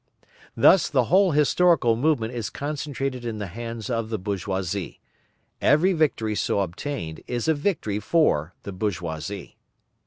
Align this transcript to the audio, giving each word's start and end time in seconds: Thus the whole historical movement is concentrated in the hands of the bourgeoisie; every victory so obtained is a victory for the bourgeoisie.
Thus 0.57 0.89
the 0.89 1.03
whole 1.13 1.29
historical 1.29 1.95
movement 1.95 2.33
is 2.33 2.49
concentrated 2.49 3.23
in 3.23 3.37
the 3.37 3.45
hands 3.45 3.87
of 3.87 4.09
the 4.09 4.17
bourgeoisie; 4.17 4.99
every 5.61 5.93
victory 5.93 6.33
so 6.33 6.61
obtained 6.61 7.21
is 7.27 7.47
a 7.47 7.53
victory 7.53 7.99
for 7.99 8.55
the 8.63 8.71
bourgeoisie. 8.71 9.59